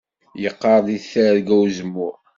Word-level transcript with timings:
Yeqqaṛ 0.41 0.79
deg 0.87 1.01
Terga 1.11 1.55
Uzemmur 1.63 2.13